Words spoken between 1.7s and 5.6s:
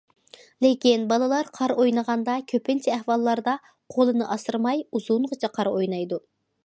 ئوينىغاندا كۆپىنچە ئەھۋاللاردا قولىنى ئاسرىماي ئۇزۇنغىچە